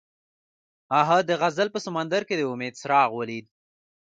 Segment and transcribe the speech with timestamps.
[0.97, 3.45] هغه د غزل په سمندر کې د امید څراغ ولید.